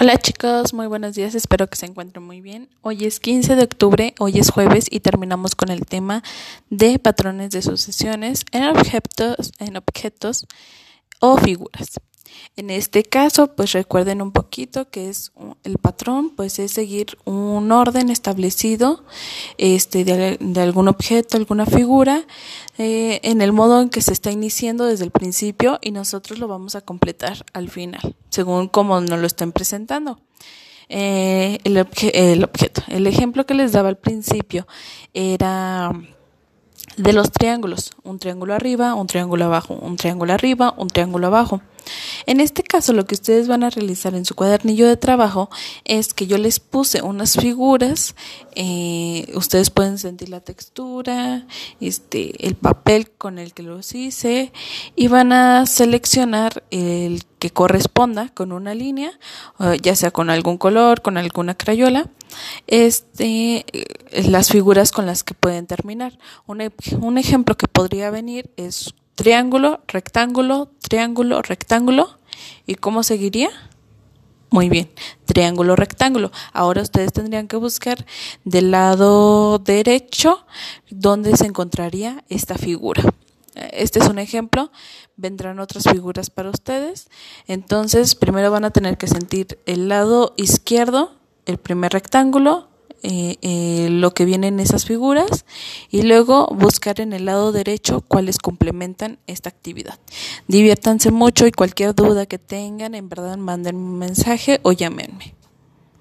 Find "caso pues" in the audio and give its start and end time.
13.02-13.72